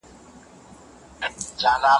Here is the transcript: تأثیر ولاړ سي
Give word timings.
تأثیر 1.21 1.57
ولاړ 1.59 1.81
سي 1.81 1.87